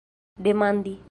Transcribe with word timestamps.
demandi 0.37 0.97